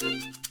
[0.00, 0.47] Thank you.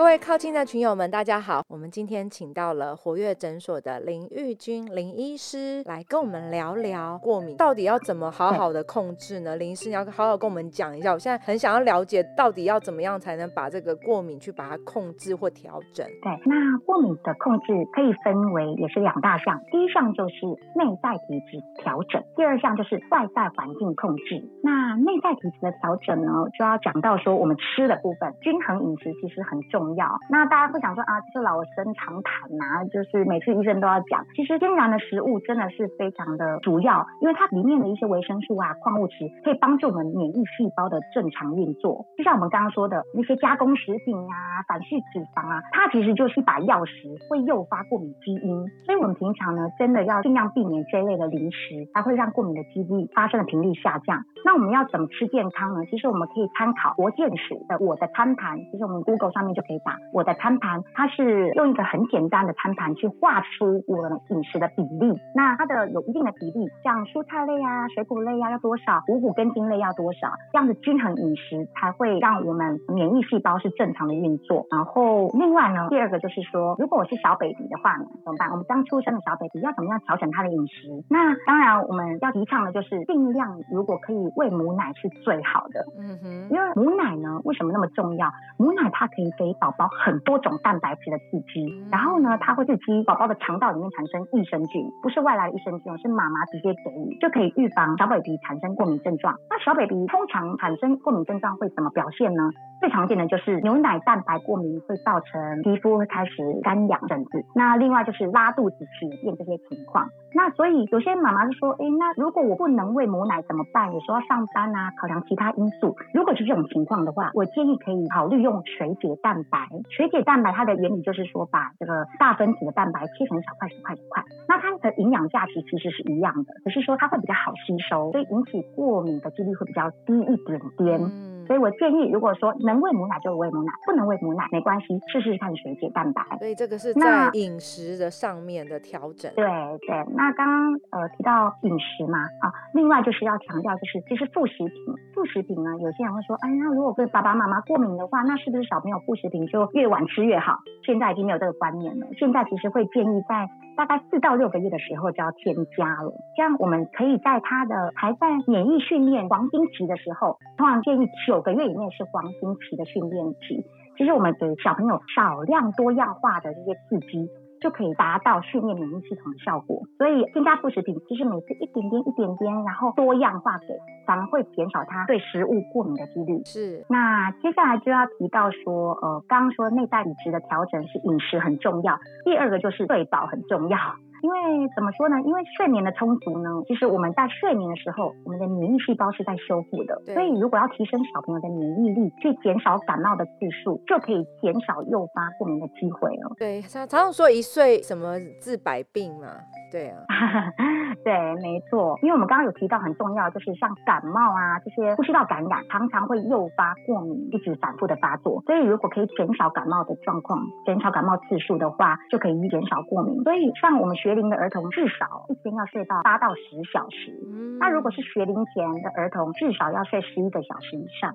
[0.00, 1.62] 各位靠近的群友们，大家好！
[1.68, 9.56] 我们今天请到了活跃诊所的林玉君林医师来跟我们聊聊过敏到底要怎么好好的控制呢？
[9.56, 11.12] 林医师，你要好好跟我们讲一下。
[11.12, 16.06] 我现在很想要了解，到底要怎么样才能把这个过敏去把它控制或调整？
[16.22, 24.48] 对，那过敏的控制可以分为也是两大项，第一项就是内在体质调整，第二项就是外在环境控制。
[24.64, 29.89] 那内在体质的调整呢，就要讲到说我们吃的部分，均衡饮食其实很重。
[29.89, 34.24] 要药那大家会想说啊，这是老生常谈呐，就是每次医生都要讲。
[34.34, 42.06] 其实天然的食物真的是非常的主要，因为它里面的一些维生素啊、矿物质可以帮助我们免疫细胞的正常运作。
[42.16, 48.68] 就像我们刚刚说的那些加工食品啊、反式脂肪啊，它其实就是一把钥匙，会诱发过敏基因。
[48.86, 54.22] 所以我们平常呢，真的要尽量避免这一类的零食，它会让过敏的几率发生的频率下降。
[54.44, 55.84] 那我们要怎么吃健康呢？
[55.90, 59.79] 其实我们可以参考国健署的我的餐盘，其实我们 Google 上面就可以。
[59.84, 65.18] 打我的餐盘，它是用一个很简单的餐盘去画出我的饮食的比例。
[65.34, 74.66] 那它的有一定的比例，像蔬菜类啊、水果类啊要多少，五谷根茎类要多少，这样子均衡饮食才会让我们免疫细胞是正常的运作。
[74.70, 78.50] 然后另外呢，第二个就是说，如果我是小 baby 的话呢，怎么办？
[78.50, 81.02] 我们刚出生的小 baby 要怎么样调整他的饮食？
[81.08, 85.86] 那当然我们要提倡的就是尽量如果可以喂母奶是最好的。
[85.98, 88.30] 嗯哼，因为母奶呢为什么那么重要？
[88.58, 89.69] 母奶它可以给宝。
[89.70, 99.34] 宝宝很多种蛋白质的刺激，然后呢，它会刺激宝宝的肠道里面产生益生菌，不是外来的益生菌，是妈妈直接给予，就可以预防小 baby 产生过敏症状。
[99.48, 102.50] 那小 baby 通常产生过敏症状会怎么表现呢？
[102.80, 110.08] 最常见的就是牛奶蛋白过敏会造成皮肤会开始干痒疹子，那另外就是拉肚子、起便这些情况。
[110.32, 113.92] 那所以有些妈妈就说，哎，那如果我不能喂母奶怎么办？
[113.92, 115.94] 有时候要上班啊，考量其他因素。
[116.14, 119.59] 如果是这种情况的话，我建议可以考虑用水解蛋白。
[119.90, 124.24] 水解蛋白它的原理就是说，把这个大分子的蛋白切成小块、小块、小块。
[124.48, 131.29] 那它的营养价值其实是一样的，只是说它会比较好吸收，所以引起过敏的几率会比较低一点点。
[131.50, 136.22] 所以我建议，如果说能喂母奶就喂母奶，不能喂母奶没关系，试试看水解蛋白。
[136.38, 139.32] 所以这个是在饮食的上面的调整。
[139.34, 150.58] 对对，那刚刚呃提到饮食嘛啊，另外就是要强调就是，其实副食品，副食品呢，有些人会说，哎呀，如果对爸爸妈妈过敏的话，那是不是小朋友副食品就越晚吃越好？
[150.86, 153.50] 现在已经没有这个观念了，现在其实会建议在
[153.80, 161.40] 大概四到六个月的时候就要添加了，这样我们可以在他的还在免疫训练黄金期的时候，通常建议九。
[161.40, 163.64] 个月以内是黄金期的训练期，
[163.96, 169.82] 其实我们给小朋友少量多样化的这些刺激，就可以达到训练免疫系统的效果。
[169.98, 173.66] 所以添加副食品，其实每次一点点一点点，然后多样化给，
[174.06, 176.42] 反而会减少它对食物过敏的几率。
[176.44, 176.84] 是。
[176.88, 183.78] 那接下来就要提到说，呃，刚刚说内在饮食的调整是饮食很重要，第二个就是睡饱很重要。
[184.22, 185.20] 因为怎么说呢？
[185.22, 190.00] 因为睡眠的充足呢，其实我们在睡眠的时候，我们的免疫细胞是在修复的。
[190.06, 196.34] 所以如果要提升小朋友的免疫力，去减少感冒的次数，就可以减少诱发过敏的机会了。
[196.38, 199.28] 对，常常说一岁什么治百病嘛。
[199.70, 200.02] 对啊，
[201.04, 201.96] 对，没错。
[202.02, 208.42] 因为我们刚刚有提到很重要，就是像感冒啊这些呼吸道感染，常常会诱发过敏，一直反复的发作。
[208.46, 213.22] 所以如果可以减少感冒的状况，减少感冒次数的话，就可以减少过敏。
[213.22, 217.12] 所以像我们学龄的儿童，至少一天要睡到八到十小时。
[217.58, 221.14] 那如果是学龄前的儿童，至少要睡十一个小时以上。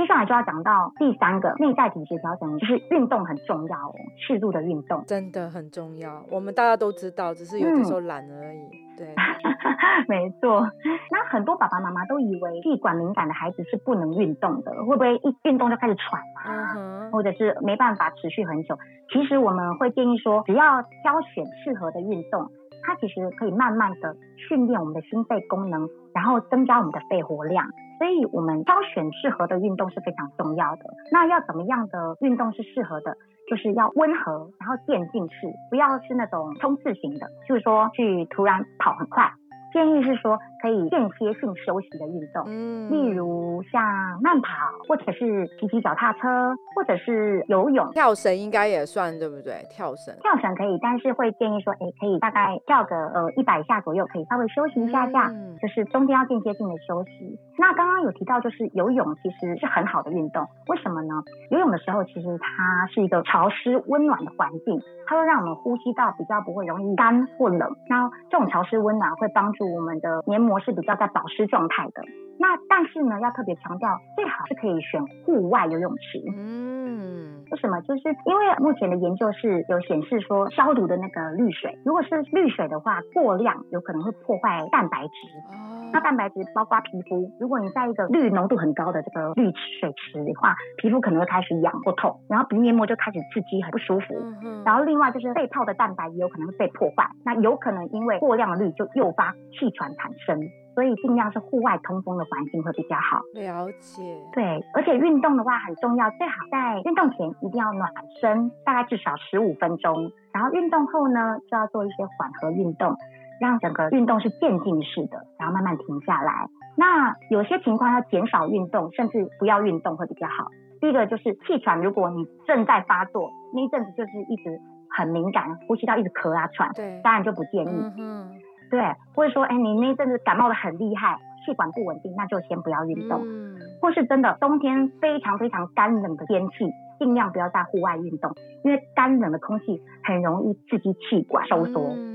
[0.00, 6.24] 接下来就要讲到第三个内在体质调整，就是运动很重要哦，适度的运动真的很重要。
[6.30, 8.60] 我们大家都知道，只是有的时候懒而已。
[8.96, 9.14] 对，
[10.08, 10.66] 没错。
[11.10, 17.10] 那很多爸爸妈妈都以为气管敏感的孩子是不能运动的，会不会一运动就开始喘啊？
[17.12, 18.78] 或者是没办法持续很久？
[19.12, 22.48] 其实我们会建议说，只要挑选适合的运动，
[22.82, 27.66] 它其实可以慢慢的训练我们的心肺功能，然后增加我们的肺活量。
[27.98, 30.84] 所以，我们挑选适合的运动是非常重要的。
[31.12, 33.14] 那要怎么样的运动是适合的？
[33.48, 39.32] 就是要温和，然后渐进式，不要是那种冲刺型的，就是说去突然跑很快。
[39.72, 43.82] 建议是说可以间歇性休息的运动，嗯，例如像
[44.22, 44.50] 慢跑，
[44.88, 47.90] 或者是骑骑脚踏车，或者是游泳。
[47.92, 49.64] 跳绳应该也算对不对？
[49.70, 57.38] 跳绳，跳绳可以，但是会建议说，哎，可以大概跳个呃一百下左右，可以稍微休息一下下，嗯就是中间要间歇性的休息。
[57.58, 61.22] 那刚刚有提到，就是游泳其实是很好的运动，为什么呢？
[61.50, 67.76] 游泳的时候其实它是一个潮湿温暖的环境，它会让我们呼吸道比较不会容易干或冷。
[67.88, 72.00] 那这种潮湿温暖会帮助助我们的黏膜是比较在保湿状态的。
[72.40, 76.18] 那但是呢，要特别强调，最好是可以选户外游泳池。
[76.34, 77.78] 嗯，为什么？
[77.82, 85.12] 就是因为目前的研究是有显示说，消毒的那个氯水，如果是氯水的话，过量有可能会破坏蛋白质。
[85.52, 94.14] 哦，那蛋白质包括皮肤，如果你在一个氯浓度很高的这个氯水池的话，皮肤可能会开始痒或痛，然后鼻黏膜就开始刺激，很不舒服。
[94.42, 100.38] 嗯然后另外就是被泡的蛋白也有可能会被破坏，那有可能因为过量的氯就诱发气喘产生。
[100.72, 103.20] 所以尽量是户外通风的环境会比较好。
[103.34, 104.16] 了解。
[104.32, 107.90] 对，而且运动的话很重要，最好在运动前一定要暖
[108.20, 110.12] 身，大概至少十五分钟。
[110.32, 112.94] 然后运动后呢，就要做一些缓和运动，
[113.40, 116.46] 让整个运动是渐进式的，然后慢慢停下来。
[116.76, 120.48] 那有些情况要减少运动，甚至不要运动会比较好。
[120.80, 127.92] 第一个就是气喘，如果你正在发作，那一阵子就是一直很敏感，呼吸道一直咳啊喘，对，当然就不建议。
[127.98, 128.30] 嗯。
[128.70, 128.80] 对，
[129.14, 133.20] 或者说，哎，你那阵子感冒的很厉害，气管不稳定，那就先不要运动。
[133.24, 133.58] 嗯。
[133.82, 138.32] 或是真的冬天非常非常干冷的天气，尽量不要在户外运动，
[138.62, 141.80] 因为干冷的空气很容易刺激气管收缩。
[141.96, 142.09] 嗯。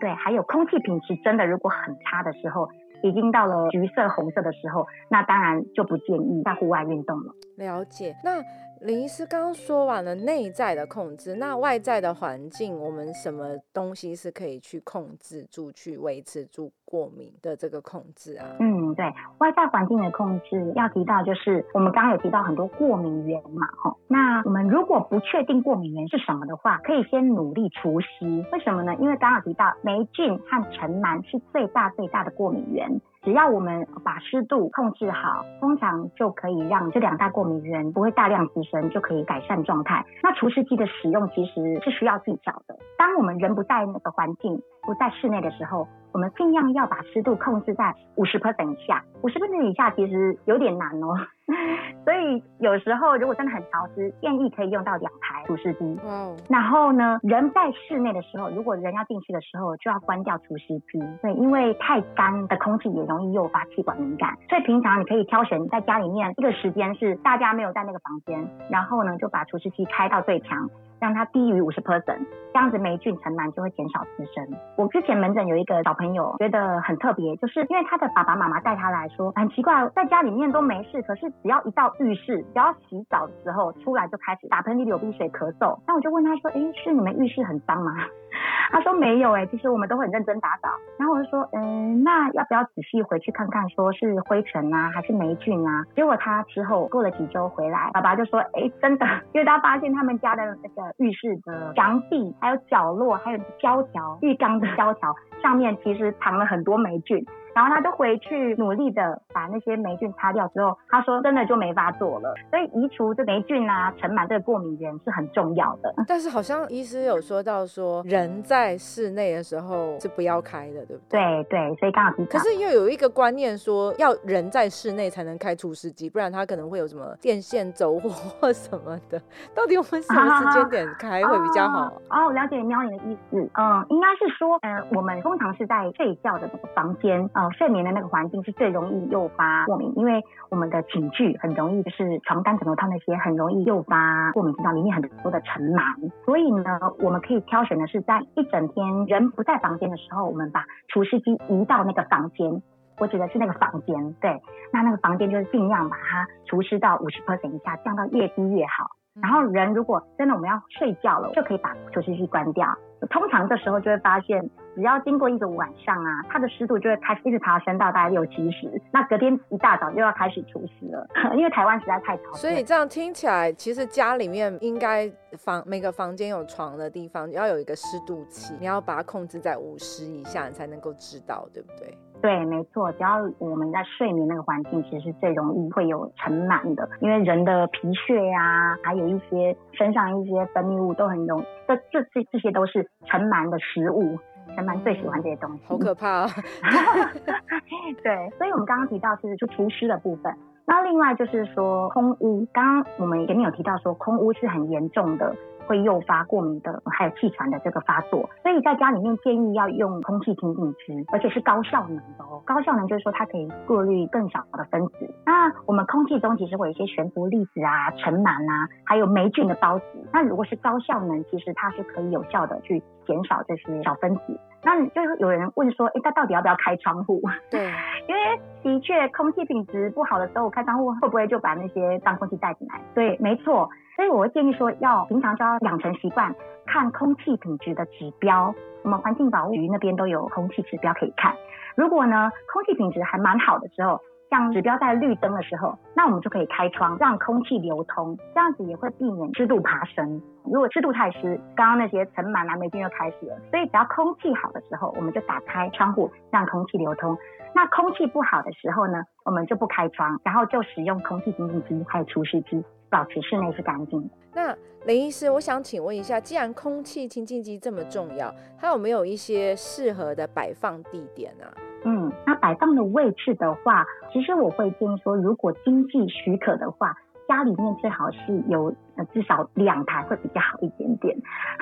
[0.00, 2.68] 对，还有空气品质真的如果很差的时候，
[3.02, 7.34] 已经到了橘色、红色的时候，那当然就不建议在户外运动了。
[7.56, 8.14] 了解。
[8.24, 8.42] 那。
[8.82, 18.56] 林医师刚刚说完了内在的控制，那外在的环境，我们什么东西是可以去控制住、去维持住过敏的这个控制啊？
[18.60, 19.04] 嗯，对
[19.38, 23.96] 外在环境的控制，要提到就是我们刚刚有提到很多过敏源嘛，吼。
[24.06, 28.08] 那我们如果不确定过敏源是什么的话，可以先努力除湿。
[28.52, 28.94] 为什么呢？
[28.96, 33.00] 因为刚刚提到霉菌和尘螨是最大最大的过敏源。
[33.28, 40.02] 只要我们把湿度控制好，通常就可以让这两大过敏源不会大量滋生，就可以改善状态。
[40.22, 42.74] 那除湿机的使用其实是需要技巧的。
[42.96, 45.86] 当我们人不在那个环境，不在室内的时候。
[46.10, 51.14] 我们尽量要把湿度控制在五十 percent 以下，五十 percent 以下其实有点难哦。
[52.02, 56.00] 所以有时候如果真的很潮湿，建议可以用到两台除湿机。
[56.02, 56.34] 嗯。
[56.48, 60.98] 然后呢，人在室内的时候，如果人要进去的时候，就要关掉除湿机。
[61.20, 64.34] 对，因为太干的空气也容易诱发气管敏感。
[64.48, 70.70] 所以平常你可以挑选在家里面一个时间是大家没有在那个房间，然后呢就把除湿机开到最强。
[71.00, 72.18] 让它低于五十 percent，
[72.52, 74.46] 这样子霉菌尘螨就会减少滋生。
[74.76, 85.78] 我之前门诊有一个小朋友觉得很特别，就是因为他的爸爸妈妈带他来说很奇怪，在家里面都没事，可是只要一到浴室，只要洗澡的时候出来就开始打喷嚏、流鼻水、咳嗽。
[85.86, 87.92] 那我就问他说：“哎，是你们浴室很脏吗？”
[88.70, 90.68] 他说没有哎，其实我们都很认真打扫。
[90.98, 95.84] 然后我就说，嗯，那要不要仔细回去看看，说是灰尘啊，还是霉菌啊？
[95.96, 107.24] 结果他之后过了几周回来，爸爸就说，哎，真的，因为他发现他们家的那个浴室的墙壁、还有角落、还有胶条、浴缸的胶条上面，其实藏了很多霉菌。
[107.58, 112.32] 然后他就回去努力的把那些霉菌擦掉之后，他说真的就没法做了。
[112.50, 115.92] 所以移除这霉菌啊、尘螨这个过敏源是很重要的。
[116.06, 121.18] 但是好像医师有说到说，人在室内的时候是不要开的，对不对？
[121.18, 129.20] 对对，所以刚好提可是又有一个观念说，要人在室内才能开除湿机，不然它可能会有什么电线走火或什么的。
[129.52, 131.92] 到底我们什么时间点开会比较好？
[132.10, 133.50] 哦，了解喵你的意思。
[133.54, 146.10] 嗯，应该是说，嗯，我们通常是在睡觉的这个房间，睡眠的那个环境是最容易诱发过敏，因为我们的寝具很容易就是床单、枕头套那些很容易诱发过敏，知道里面很多的尘螨。
[146.24, 152.62] 所以呢，我们可以挑选的是在一整天人不在房间的时候，我们把除湿机移到那个房间。
[153.00, 158.90] 我指的是那个房间，对，那那个房间就是尽量把它除湿到五十 percent 以下，降到越低越好。
[159.22, 162.66] 然后人如果真的我们要睡觉了，就可以把除湿机关掉。
[163.10, 164.48] 通常这时候就会发现。
[164.74, 172.32] 只要经过一个晚上啊，它的湿度就会开始一直爬升到大概六七十，那隔天一大早又要开始除湿了， 因为台湾实在太潮。
[172.34, 181.98] 所以这样听起来，其实家里面应该房每个房间有床的地方要有一个湿度计，你要把它控制在五十以下，你才能够知道，对不对？
[182.20, 194.18] 对，没错，只要我们在睡眠那个环境，其实是最容易会有尘螨的，因为人的皮屑呀，还有一些身上一些分泌物都很容，这这这这些都是尘螨的食物。
[194.56, 196.26] 还蛮最喜欢这些东西，好可怕啊！
[198.02, 200.34] 对，所以我们刚刚提到其实就除湿的部分，
[200.66, 205.36] 那另外就是说空污，刚刚我们前面有提到说空污是很严重的
[205.68, 208.28] 会诱发过敏的，还有气喘的这个发作。
[208.42, 212.42] 所以在家里面建议要用空气清净机，而且是高效能的哦。
[212.46, 215.14] 高效能就是说它可以过滤更少的分子。
[215.26, 219.84] 那我们空气中其实会有一些悬浮粒子啊、尘螨啊，还有霉菌的孢子。
[220.10, 224.40] 那如果是高效能，其实它是可以有效的去减少这些小分子。
[224.64, 227.20] 那就有人问说，哎，它到底要不要开窗户？
[227.50, 227.70] 对，
[228.08, 232.80] 因为的确空气品质不好的时候，开窗户会不会就把那些脏空气带进来？
[232.94, 233.68] 对，没错。
[233.98, 236.32] 所以我会建议说，要平常就要养成习惯，
[236.66, 238.54] 看空气品质的指标。
[238.84, 241.34] 我们环境保护局那边都有空气指标可以看。
[241.74, 244.00] 如果呢，空气品质还蛮好的时候，
[244.30, 250.22] 像指标在绿灯的时候，那我们就可以开窗，让空气流通，这样子也会避免湿度爬升。
[250.44, 253.36] 如果湿度太湿，刚刚那些尘螨啊、霉菌就开始了。
[253.50, 257.18] 所以只要空气好的时候，我们就打开窗户，让空气流通。
[257.52, 264.08] 那空气不好的时候呢，我们就不开窗，然后就使用空气清净机还有除湿机，保持室内是干净的。
[264.34, 271.44] 那林医师，我想请问一下，既然空气清净机这么重要，它有没有一些适合的摆放地点呢？
[271.84, 276.94] 嗯，那摆放的位置的话，其实我会建议说，如果经济许可的话，
[277.28, 281.16] 家里面最好是有呃至少两台会比较好一点点，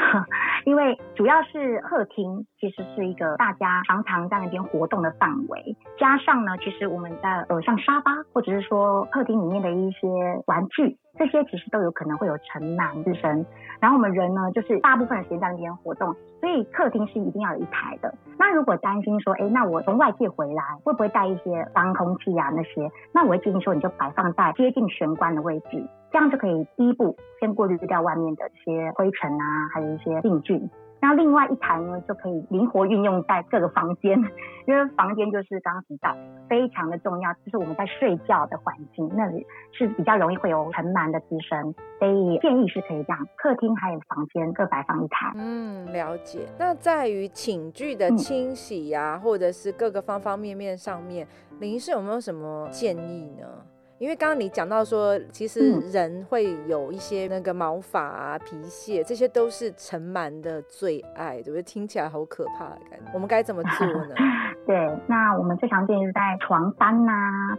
[0.67, 10.09] 因为主要是客厅其实是一个大家常常在那边活动的范围，加上呢，其实我们在呃像沙发或者是说客厅里面的一些
[10.47, 10.99] 玩具。
[11.19, 13.47] 这些其实都有可能会有尘螨滋生，
[13.81, 18.15] 然后我们人呢，就是大部分的时间在那边活动，所以客厅是一定要有一台的。
[18.39, 22.91] 那如果担心说，哎，那我从外界回来会不会带一些脏空气啊那些？
[23.15, 25.83] 那我会建议说，你就摆放在接近玄关的位置，
[26.17, 30.71] 这样就可以第一步先过滤掉外面的一些灰尘啊，还有一些病菌。
[30.99, 34.19] 那另外一台呢，就可以灵活运用在各个房间，
[34.67, 36.17] 因为房间就是刚刚提到
[36.49, 45.31] 非常的重要，就是我们在睡觉的环境那里是比较容易会有尘螨的滋生，所以建议是可以这样，客厅还有房间各摆放一台。
[45.35, 46.47] 嗯，了解。
[46.59, 51.29] 那在于寝具的清洗呀，或者是各个方方面面上面，
[51.61, 53.47] 林医师有没有什么建议呢？
[53.99, 61.63] 因为刚刚你讲到说，其实人会有一些那个毛发啊、皮屑，这些都是尘螨的最爱，对不对？
[61.63, 63.11] 听起来好可怕的感觉。
[63.15, 64.15] 我们该怎么做呢？
[64.67, 64.77] 对，
[65.07, 67.13] 那我们最常见是在床单呐、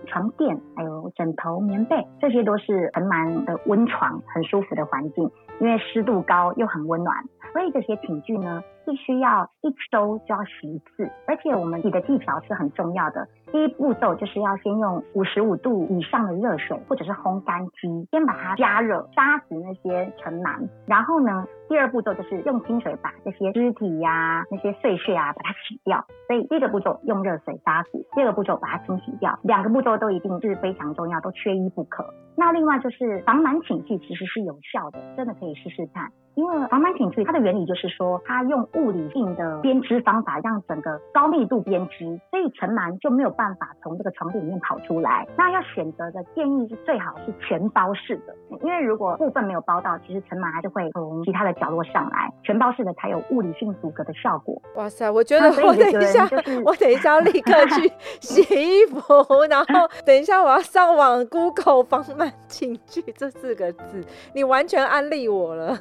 [0.06, 7.18] 床垫、还有枕头、棉被，这些都是很满的温床，很舒服的环境，因为湿度高又很温暖。
[7.54, 13.28] 所以这些寝具呢，必须要一周就要洗一次，而且我们洗的技巧是很重要的。
[13.52, 20.70] 第一步骤就是要先用五十五度以上的热水或者是烘干机，先把它加热，杀死那些尘螨。
[20.86, 26.06] 然后呢，第二步骤就是用清水把这些尸体呀、那些碎屑啊把它洗掉。
[26.28, 29.38] 所以第一个步骤用热水杀死，第二个步骤把它清洗掉。
[29.44, 32.06] 两个步骤都一定是非常重要，都缺一不可。
[32.38, 36.10] 那另外就是防螨寝具其实是有效的，真的可以试试看。
[36.36, 45.28] 因为防螨寝具它的原理就是说，它用物理性的编织方法让整个高密度编织，所以尘螨就没有办法从这个床垫里面跑出来。
[45.38, 52.32] 那要选择的建议是最好是全包式的，因为如果部分没有包到，其实尘螨还是会从其他的角落上来。
[52.44, 54.62] 全包式的才有物理性阻隔的效果。
[54.76, 56.28] 哇塞，我觉得我等一下，
[56.64, 57.92] 我等一下要立刻去
[58.22, 59.02] 洗衣服，
[59.50, 65.78] 然后等一下我要上网 Google 防螨寝具这四个字，你完全安利我了。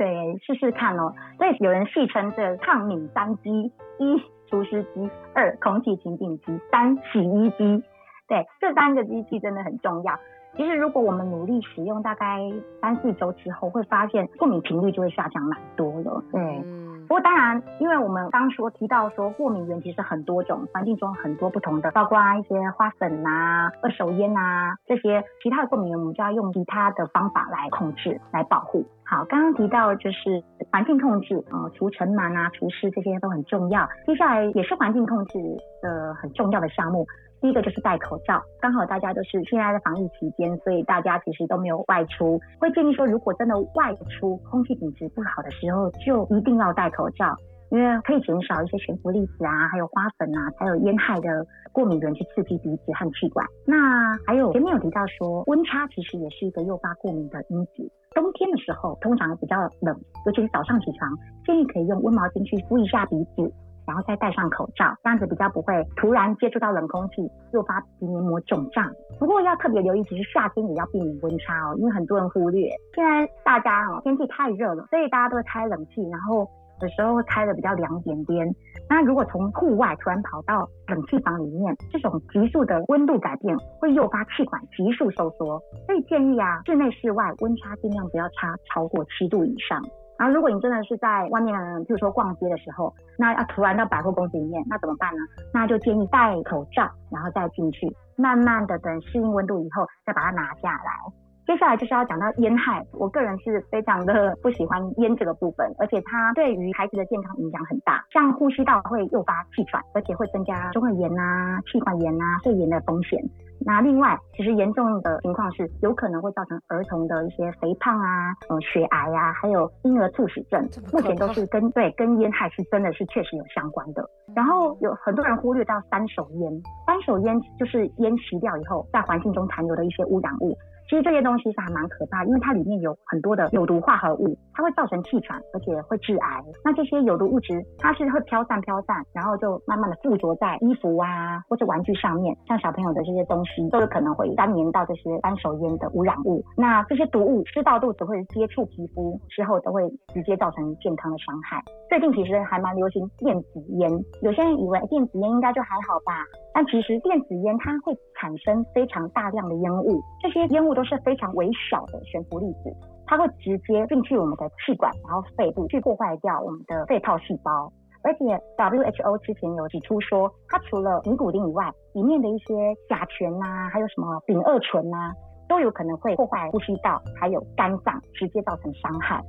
[0.00, 1.12] 对，试试看哦。
[1.36, 4.16] 所以有人戏称这抗敏三机：一
[4.48, 7.84] 除湿机，二空气清净机，三洗衣机。
[8.26, 10.18] 对，这三个机器真的很重要。
[10.56, 12.38] 其实如果我们努力使用，大概
[12.80, 16.24] 三四周之后，会发现过敏频率就会下降蛮多了。
[16.32, 16.64] 对。
[17.06, 28.86] 不过当然，因为我们刚说提到说过敏源其实很多种，环境中很多不同的，包括一些花粉呐、二手烟呐这些其他的过敏源，我们就要用其他的方法来控制、来保护。
[29.10, 30.40] 好，刚刚提到就是
[30.70, 33.84] 环境控制，呃，除尘螨啊、除湿这些都很重要。
[34.06, 35.36] 接下来也是环境控制
[35.82, 37.04] 的很重要的项目。
[37.40, 42.38] 第一个就是戴口罩，刚好大家都是现在的防疫期间，所以大家其实都没有外出。
[42.60, 47.34] 会建议说，如果真的外出，空气品质不好的时候，就一定要戴口罩，
[47.70, 53.46] 因为可以减少一些悬浮粒子啊，还有花粉啊，还有烟害的过敏源去刺激鼻子和气管。
[53.66, 57.90] 那还有前面有提到说，温差其实也是一个诱发过敏的因子。
[58.14, 59.96] 冬天的时候通常比较冷，
[60.26, 61.10] 尤其是早上起床，
[61.46, 63.52] 建议可以用温毛巾去敷一下鼻子。
[63.86, 68.88] 然后再戴上口罩，这样子比较不会突然接触到冷空气，诱发鼻黏膜肿胀。
[69.18, 72.68] 不过要特别留意，其实夏天也要避免温差哦，因为很多人忽略。
[72.94, 76.46] 现在大家哦天气太热了，所以大家都会开冷气，然后
[76.80, 78.48] 有时候会开的比较凉点点。
[78.88, 89.80] 那如果从户外突然跑到冷气房里面，这种急速的温度改变会诱发气管急速收缩，所以建议啊，室内室外温差尽量不要差超过七度以上。
[90.18, 95.18] 然后如果你真的是在外面，譬如说逛街的时候，那要突然到百货公司里面，那怎么办呢？
[95.54, 101.19] 那就建议戴口罩，然后再进去，慢慢的等适应温度以后，再把它拿下来。
[101.50, 113.20] 接下来就是要讲到烟害，我个人是非常的不喜欢烟这个部分，而且它对于孩子的健康影响很大，像呼吸道会诱发气喘，而且会增加中耳炎呐、气管炎呐、肺炎的风险。
[113.66, 124.08] 那另外，其实严重的情况是有可能会造成儿童的一些肥胖啊、呃血癌啊，还有婴儿猝死症，目前都是跟对跟烟害是真的是确实有相关的。
[124.36, 130.56] 然后有很多人忽略到三手烟，三手烟就是烟吸掉以后在环境中残留的一些污染物。
[130.90, 136.44] 其实这些东西是还蛮可怕，因为它里面有很多的有毒化合物，它会造成气喘，而且会致癌。
[136.64, 146.44] 那这些有毒物质，它是会飘散飘散，然后就慢慢的附着在衣服啊或者玩具上面，像小朋友的这些东西都有可能会沾黏到这些单手烟的污染物。
[146.56, 151.62] 那这些毒物吃到肚子或者接触皮肤之后，都会直接造成健康的伤害。
[151.90, 153.90] 最近其实还蛮流行电子烟，
[154.22, 156.24] 有些人以为电子烟应该就还好吧。
[156.54, 162.70] 但其实电子烟它会产生非常大量的烟雾，这些烟雾都是非常微小的悬浮粒子，
[163.06, 167.68] 它会直接进去我们的气管，然后肺部去破坏掉我们的肺泡细胞。
[168.04, 168.24] 而且
[168.56, 172.54] WHO 之前有指出说，它除了尼古丁以外，里面的一些
[172.88, 175.12] 甲醛呐，还有什么丙二醇呐，
[175.48, 179.20] 都有可能会破坏呼吸道，还有肝脏，直接造成伤害。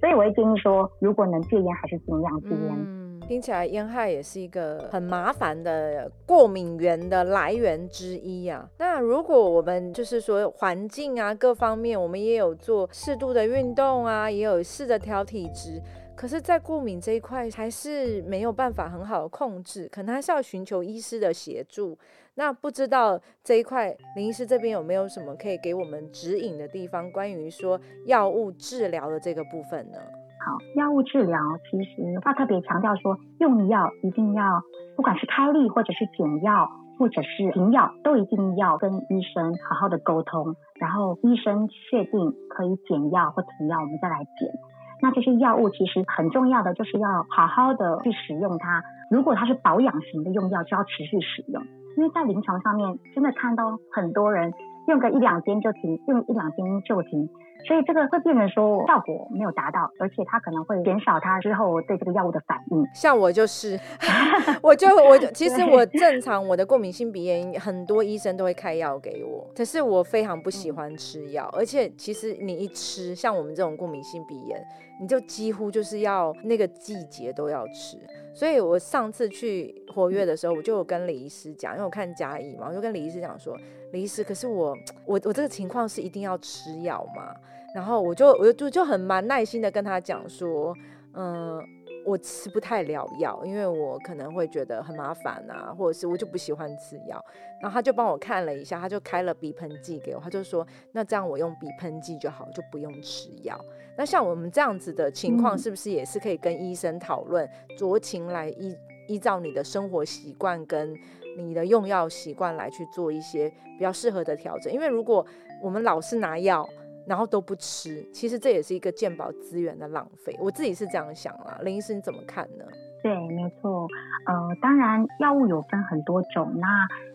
[0.00, 2.98] 所以我会建议说，如果能戒烟，还是尽量戒烟。
[3.26, 8.66] 听起来烟害也是一个很麻烦的过敏源的来源之一啊。
[8.78, 15.78] 那如果我们就是说环境啊各方面，我们也有做适度的运动啊，也有试着调体质，
[16.18, 21.96] 可是，在过敏这一块还是没有办法很好的控制，可能还是要寻求医师的协助。
[22.34, 29.98] 那不知道这一块林医师这边有没有什么可以给我们指引的地方，关于说药物治疗的这个部分呢？
[30.44, 31.38] 好，药物治疗
[31.70, 34.60] 其实他特别强调说，用药一定要，
[34.96, 44.50] 不管是开立或者是减药，或者是停药，都一定要跟医生好好的沟通，然后医生确定可以减药或停药，我们再来减。
[45.00, 48.82] 那这些药物其实很重要的就是要好好的去使用它。
[49.10, 51.62] 如果它是保养型的用药，就要持续使用，
[51.96, 54.52] 因为在临床上面真的看到很多人
[54.86, 57.28] 用个一两天就停，用一两天就停。
[57.66, 62.86] 所以这个会变成说效果没有达到，而且它可能会减少它之后对这个药物的反应。
[62.94, 63.76] 像我就是，
[64.62, 74.64] 我就我其实我正常我的过敏性鼻炎，很多医生都会开药给我，可是我非常不喜欢吃药，而且其实你一吃，像我们这种过敏性鼻炎，
[75.00, 77.98] 你就几乎就是要那个季节都要吃。
[78.34, 83.56] 所以我上次去活跃的时候，我就跟李医师讲，因为我看甲乙嘛，我就跟李医师讲说，
[83.92, 87.34] 李医师，可是我我我这个情况是一定要吃药嘛？
[87.74, 90.74] 然后我就我就就很蛮耐心的跟他讲说，
[91.14, 91.62] 嗯。
[92.08, 97.22] 我吃不太了药，因为我可能会觉得很麻烦啊，或者是我就不喜欢吃药。
[97.60, 103.58] 然后他就帮我看了一下，他就开了鼻喷剂给我，他就说那这样我用鼻喷剂就好，就不用吃药。
[103.96, 107.46] 那像我们这样子的情况，是不是也是可以跟医生讨论，
[107.78, 108.74] 酌情来依
[109.06, 110.96] 依照你的生活习惯跟
[111.36, 114.72] 你的用药习惯来去做一些比较适合的调整？
[114.72, 115.26] 因为如果
[115.62, 116.66] 我们老是拿药。
[117.08, 120.36] 然后都不吃，其实这也是一个健保资源的浪费。
[120.38, 122.64] 我自己是这样想啦，林医师你怎么看呢？
[123.02, 123.86] 对，没错，
[124.26, 126.66] 呃，当然药物有分很多种，那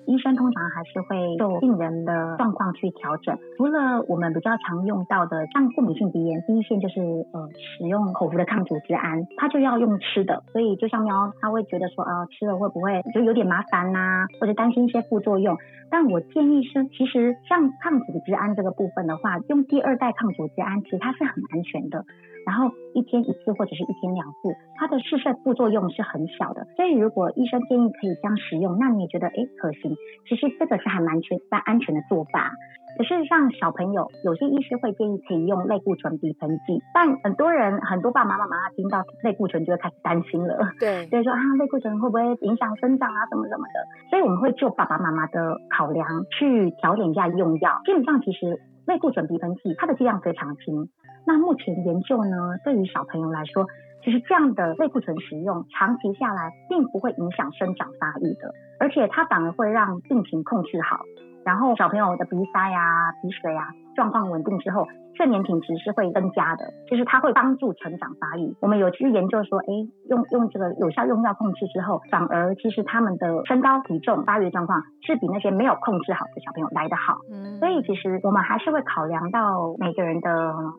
[0.05, 3.37] 医生通常还是会就病人的状况去调整。
[3.57, 7.01] 除了我们比较常用到的，像过敏性鼻炎，第一线就是
[7.33, 15.57] 呃使用口服的抗组织胺，它就要用吃的，所以就像喵，他会觉得说啊吃了会不会就有点麻烦呐，或者担心一些副作用。
[15.89, 22.05] 但我建议是，其实像抗组织胺这个部分的话，用第二代抗组织胺，其实它是很安全的。
[22.45, 29.92] 然后一天一次或者是一天两次，它的试射副作用是很小的，所以如果医生建议可以这样使用，那你觉得哎可行，
[30.27, 32.51] 其实这个是还蛮全蛮安全的做法。
[32.95, 46.05] 可是像小朋友，有些医师会建议可以用类固醇鼻喷剂，但很多人很多爸爸妈妈听到类固醇就会开始担心了，对，所以说啊类固醇会不会影响生长啊什么什么的，所以我们会就爸爸妈妈的考量
[46.37, 47.81] 去调整一下用药。
[47.83, 50.87] 基本上其实类固醇鼻喷剂它的剂量非常轻。
[51.25, 53.65] 那目前研究呢，对于小朋友来说，
[54.03, 61.01] 其实这样的类固醇使用长期下来，并不会影响生长发育的，而且它反而会让病情控制好。
[61.45, 64.87] 然后小朋友的鼻塞啊、鼻水啊状况稳定之后，
[65.17, 68.55] 睡眠品质是会增加的，就是它会帮助成长发育。
[68.61, 69.67] 我们有去研究说，哎，
[70.09, 77.19] 用用这个有效用药控制之后，反而其实他们的身高体重发育状况是比那些没有控制好的小朋友来得好。
[77.29, 80.31] 嗯，所以其实我们还是会考量到每个人的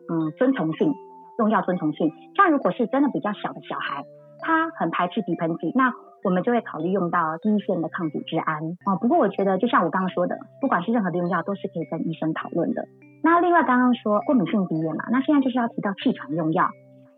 [0.09, 0.91] 嗯遵从性，
[1.39, 2.11] 用药遵从性。
[2.35, 4.03] 像如果是真的比较小的小孩，
[4.39, 5.91] 他很排斥鼻喷剂，那
[6.23, 8.97] 我们就会考虑用到第一线的抗组织胺哦。
[8.99, 12.85] 不过我觉得，就像我刚刚说的，不管是任何的用药，都是可以跟医生讨论的。
[13.23, 16.69] 那另外刚刚说过敏性鼻炎嘛，那现在就是要提到气喘用药。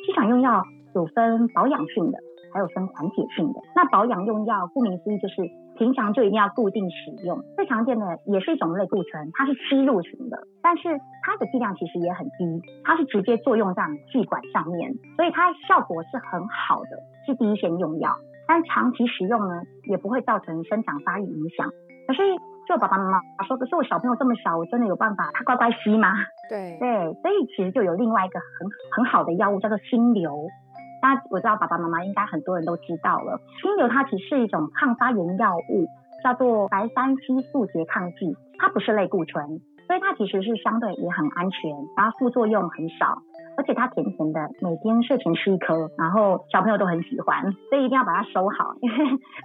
[0.06, 0.63] 气喘用药
[0.95, 2.17] 有分保养性的，
[2.53, 3.60] 还有分缓解性的。
[3.75, 5.41] 那保养用药，顾名思义就是
[5.77, 7.41] 平常就一定要固定使用。
[7.55, 10.89] 最常见的也是一种类固醇，它是吸入型的，但是
[11.23, 16.89] 它的剂量其实也很低，它是直接作用在气管上面，所以它效果是很好的，
[17.25, 18.17] 是第一线用药。
[18.47, 21.67] 但长期使用呢，也不会造成生长发育影响。
[22.07, 22.21] 可是，
[22.67, 26.13] 就爸爸妈妈说，可是我小朋友这么小，我真的有办法他乖乖吸吗？
[26.49, 30.47] 对对，所以其实就有另外一个很很好的药物叫做心流。
[31.01, 35.88] 大家我知道爸爸妈妈应该很多人都知道了，金牛它其实是一种抗发炎药物，
[36.23, 43.21] 叫做白三烯素拮抗剂，它不是类固醇，所以它其实是相对也很安全，然后副作用很少。
[43.57, 48.97] 而且它甜甜的，每天睡前吃一颗，然后小朋友都很喜欢，所以一定要把它收好， 因为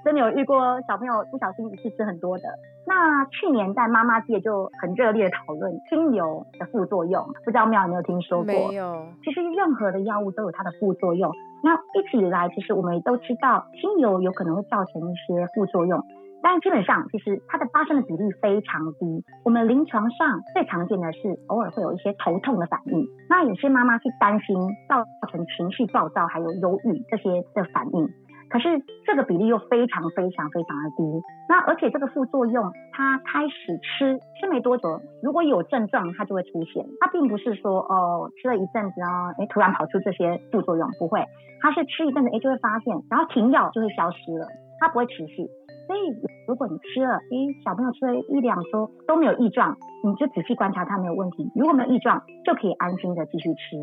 [0.05, 2.45] 真的有遇过小朋友不小心一次吃很多的。
[2.87, 8.45] 那去年在妈妈界就很热烈的讨论精油的副作用，不知道妙有没有听说过？
[8.45, 9.07] 没有。
[9.25, 11.33] 其实任何的药物都有它的副作用，
[11.65, 16.05] 那一直以来其实我们都知道精油有可能会造成一些副作用。
[16.43, 19.25] 但基本上，其实它的发生的比例非常低。
[19.45, 24.57] 我们临床上最常见的是偶尔会有一些头痛的反应，那有些妈妈是担心
[24.89, 28.09] 造成情绪暴躁，还有忧郁这些的反应。
[28.51, 28.69] 可是
[29.07, 31.03] 这个比例又非常非常非常的低。
[31.49, 36.85] 那而且这个副作用，它开始吃吃没多久，如果有症状，它就会出现。
[37.01, 41.25] 它并不是说哦吃了一阵子哦，哎突然跑出这些副作用，不会。
[41.63, 44.47] 它是吃一阵子，哎就会发现，然后停药就会消失了，
[44.81, 45.49] 它不会持续。
[45.87, 46.01] 所以，
[46.47, 51.51] 如果你吃了，诶，小朋友吃了一两周都没有异状，你就仔细观察他没有问题。
[51.55, 53.77] 如果没有异状，就可以安心的继续吃。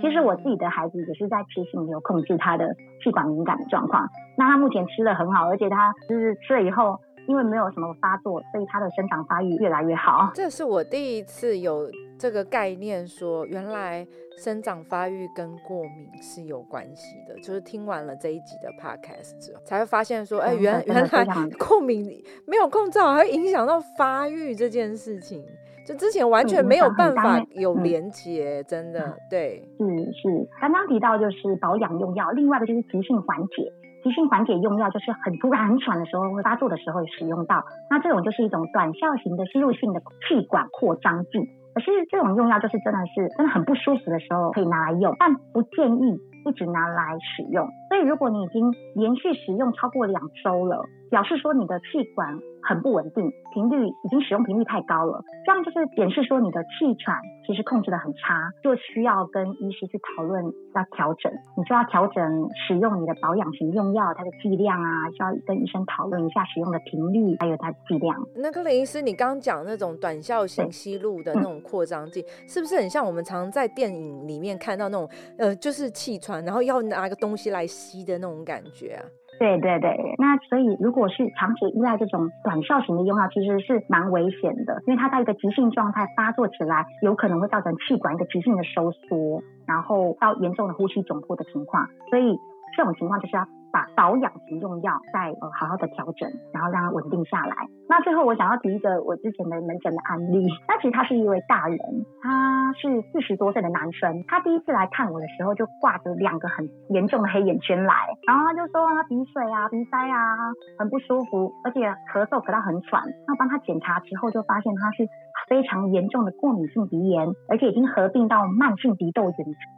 [0.00, 4.08] 其实我自己的孩子也是在吃心流控制他的气管敏感的状况。
[4.36, 10.30] 那他目前吃的很好，而且他就是吃了以后，因为没有什么发作，所以他的生长发育越来越好。
[10.34, 14.06] 这是我第一次有这个概念，说原来。
[14.38, 21.24] 生长发育跟过敏是有关系的，就是听完了这一集的 podcast 之后，才会发现说，哎，原原来
[21.58, 25.42] 过敏没有控制好，会影响到发育这件事情，
[25.86, 33.72] 就之前完全没有办法有连接，真的，对，是是，刚刚提到就是保养用药，另外的就是急性缓解，
[34.06, 41.40] 急性缓解用药就是很突然很喘的时候会发作的时候使用到，那这种就是一种短效型的吸入性的气管扩张剂。
[41.74, 47.66] 可是这种用药就是真的是真的很不舒服的时候可以拿来用，但不建议一直拿来使用。
[47.88, 52.38] 所以如果你已经连续使用超过两周了，表示说你的气管。
[52.68, 57.16] 很不稳定，频率已经使用频率太高了，这样就是显示说你的气喘
[57.46, 68.20] 其实控制的很差，就需要跟医师去讨论要调整，你就要调整使用你的保养型用药它的剂量啊，需要跟医生讨论一下使用的频率还有它的剂量。
[68.34, 79.06] 那个林医师，你刚刚讲那种短效型吸入的那种扩张剂，是不是很像我们常在电影里面看到那种呃，就是气喘然后要拿个东西来吸的那种感觉啊？
[79.38, 92.38] 对对对，那所以如果是长期依赖这种短效型的用药，其实是蛮危险的，因为它在一个急性状态发作起来，有可能会造成气管一个急性的收缩，然后到严重的呼吸窘迫的情况，所以
[92.76, 93.46] 这种情况就是要。
[93.72, 97.56] 把保养型用药再呃好好的调整，然后让它稳定下来。
[97.88, 101.78] 那最后我想要提一个我之前的门诊的案例，那其实他是一位大人，
[102.20, 107.94] 他是四十多岁的男生，他第一次来看我的时候就挂着两个很严重的黑眼圈来，
[108.26, 111.80] 然后他就说他鼻水啊、鼻塞啊很不舒服，而且
[112.12, 113.02] 咳嗽咳到很喘。
[113.28, 115.06] 那帮他检查之后就发现他是
[115.48, 119.32] 非常严重的过敏性鼻炎，而且已经合并到慢性鼻窦炎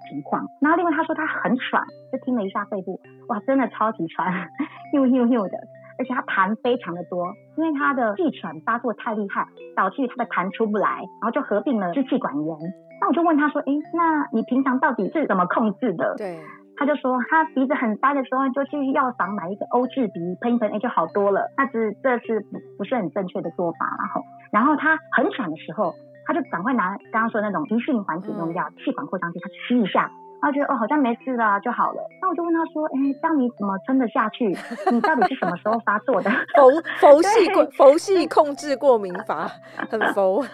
[0.09, 0.46] 情况。
[0.62, 2.98] 然后另外他说他很喘，就听了一下肺部，
[3.29, 3.92] 哇，真的超。
[3.92, 4.50] 级喘，
[4.92, 5.56] 又又又的，
[5.98, 12.56] 而且他痰非常的多，因为他的气喘发作太厉害，导致他的痰出不来，然后就合并了支气管炎。
[13.00, 16.14] 那我就问他说，哎，那你平常到底是怎么控制的？
[16.18, 16.38] 对，
[16.76, 21.50] 他就说他鼻子很塞的时候，就去药房买一个欧治鼻喷一喷，哎，就好多了。
[21.56, 25.94] 那是这是不不是很正确的做法，然后，然后他很喘的时候，
[26.26, 30.10] 他就赶快拿刚刚说那种急性缓解用药，气管扩张剂，他吸一下。
[30.40, 32.03] 他觉得哦好像没事啦就好了。
[32.22, 34.48] 那我就问他说，哎，这样你怎么撑得下去？
[34.90, 36.31] 你到底是什么时候发作的？
[36.57, 36.70] 佛
[37.01, 39.48] 佛系过佛系控制过敏法，
[39.90, 40.44] 很佛。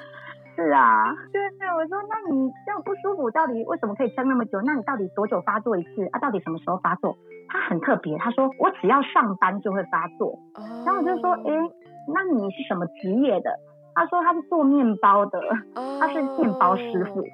[0.56, 4.60] 是啊，对对，我说那你这样不舒服，到底为什么可以撑那么久？
[4.62, 6.20] 那你到底多久发作一次啊？
[6.20, 7.18] 到底什么时候发作？
[7.48, 10.38] 他很特别，他说我只要上班就会发作。
[10.86, 11.50] 然后我就说，哎，
[12.14, 13.50] 那你是什么职业的？
[13.96, 15.40] 他说他是做面包的，
[15.98, 17.24] 他是面包师傅。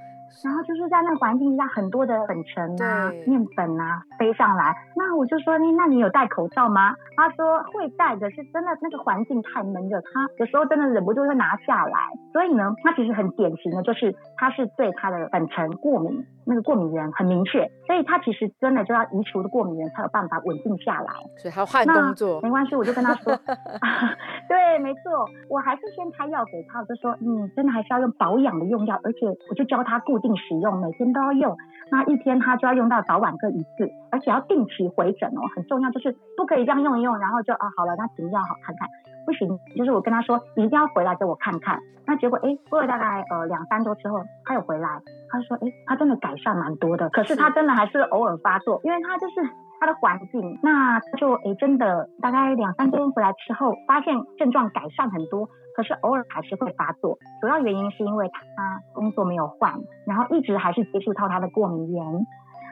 [0.45, 4.75] 然后就是在那个环境下，很多的粉尘啊、面粉啊飞上来。
[4.97, 6.95] 那我就说，你那你有戴口罩吗？
[7.17, 11.99] 他说会戴的，是真的那个环境太闷热，他有时候真的忍不住会拿下来。
[12.33, 21.13] 所以呢，他其实很典型的就是他是对他的粉尘过敏，那个过敏源很明确，所以他其实真的就要移除的过敏源才有办法稳定下来。
[21.37, 23.35] 所以他换工作没关系，我就跟他说
[24.49, 31.57] 对，没错，我还是先开药给他，我就说，嗯，真的还是要用保养的用药，而且我就教他固定使用，每天都要用。
[31.91, 38.89] 那一天他就要用到早晚各一次，而且要定期回诊哦，很重要，就是不可以这样用一用，然后就啊好了，那停药好看看，
[39.27, 41.79] 不行，就是我跟他说你一定要回来给我看看。
[42.07, 44.89] 那结果哎，过了大概呃两三周之后，他又回来，
[45.31, 55.49] 他说哎，他真的改善蛮多的，可是他真的还是偶尔发作，因为他就是他的环境，那就哎真的大概两三天回来之后，发现症状改善很多。
[55.77, 59.73] 可是偶尔还是会发作，主要原因是因为他工作没有换，
[60.05, 62.05] 然后一直还是接触到他的过敏源，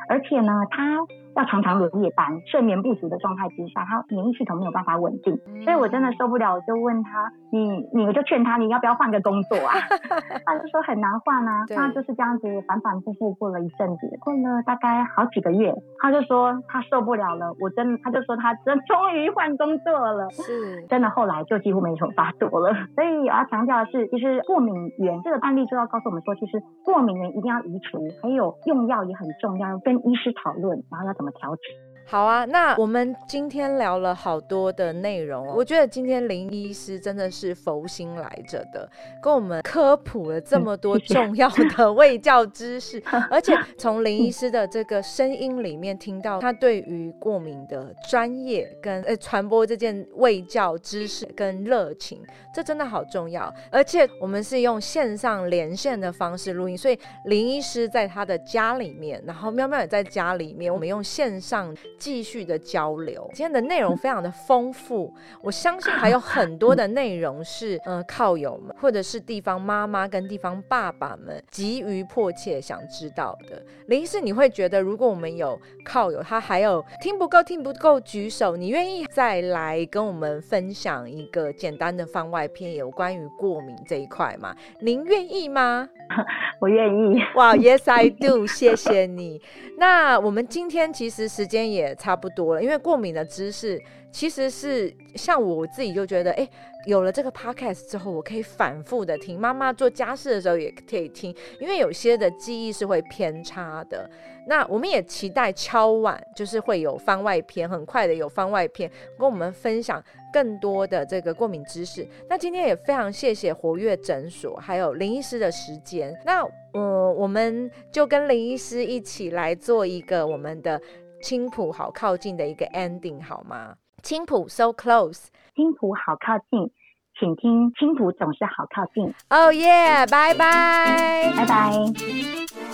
[0.08, 0.98] 而且呢，他。
[1.35, 9.75] 要常常轮夜班，睡眠不足的状态之下，他免疫系统没有办法稳定，所以我真的受不了，我就问他，你，你我就劝他，你要不要换个工作啊？
[10.45, 22.75] 他就说很难换啊，他就是这样子反反复复过了一阵子，过了大概好几个月，他就说他受不了了，我真，他就说他真终于换工作了，是，真的后来就几乎没什么发作了。
[22.95, 31.33] 所以我要强调的是，其实过敏源这个案例就要告诉我们说，其实过敏源一定要移除，还有用药也很重要，跟医师讨论，然后要怎么。
[31.33, 35.53] 调整好啊，那我们今天聊了好多的内容哦。
[35.55, 38.90] 我觉得今天林医师真的是佛心来着的，
[39.23, 52.23] 跟我们科普了这么多重要的卫教知识， 而且从林医师的这个声音里面听到他对于过敏的专业跟呃传播这件卫教知识跟热情，
[52.55, 53.53] 这真的好重要。
[53.71, 61.77] 而且我们是用线上连线的方式录音，所以林医师在他的家里面，然后喵喵也在家里面，我们用线上。
[61.98, 73.62] 继续的交流，今天的内容非常的丰富，我相信还有很多的内容是，嗯，靠友们或者是地方妈妈跟地方爸爸们急于迫切想知道的。
[73.87, 84.54] 林医师，你会觉得如果我们有靠友，他还有听不够，听不够举手，你愿意再来跟我们分享一个简单的番外篇，有关于过敏这一块吗？
[84.80, 85.88] 您愿意吗？
[86.61, 87.18] 我愿意。
[87.35, 89.40] 哇，Yes I do， 谢谢你。
[89.77, 96.49] 那我们今天其实时间也差不多了，因为过敏的知识其实是像我自己就觉得，哎，
[96.87, 104.09] 有了这个 podcast 之后，我可以反复的听，妈妈做家事的时候也可以听，因为有些的记忆是会偏差的。
[104.47, 112.07] 那我们也期待敲碗，就是会有番外篇，很快的有番外篇跟我们分享更多的这个过敏知识。
[112.29, 116.14] 那今天也非常谢谢活跃诊所还有林医师的时间。
[116.25, 120.81] 那呃，我们就跟林医师一起来做一个我们的
[121.23, 123.75] 青浦好靠近的一个 ending 好吗？
[124.03, 126.71] 青浦 so close，青浦好靠近，
[127.19, 129.12] 请听青浦总是好靠近。
[129.31, 132.67] 哦耶，拜拜，拜拜。